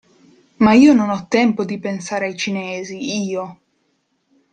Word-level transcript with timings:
Ma 0.57 0.73
io 0.73 0.93
non 0.95 1.11
ho 1.11 1.27
tempo 1.27 1.63
di 1.63 1.77
pensare 1.77 2.25
ai 2.25 2.35
cinesi, 2.35 3.23
io! 3.29 3.59